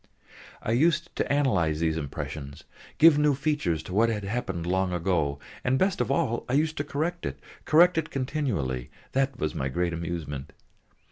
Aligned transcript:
I 0.63 0.71
used 0.71 1.15
to 1.17 1.31
analyse 1.31 1.77
these 1.77 1.95
impressions, 1.95 2.63
give 2.97 3.19
new 3.19 3.35
features 3.35 3.83
to 3.83 3.93
what 3.93 4.09
had 4.09 4.23
happened 4.23 4.65
long 4.65 4.93
ago, 4.93 5.37
and 5.63 5.77
best 5.77 6.01
of 6.01 6.09
all, 6.09 6.43
I 6.49 6.53
used 6.53 6.75
to 6.77 6.83
correct 6.83 7.23
it, 7.23 7.37
correct 7.65 7.99
it 7.99 8.09
continually, 8.09 8.89
that 9.11 9.37
was 9.37 9.53
my 9.53 9.67
great 9.69 9.93
amusement. 9.93 10.53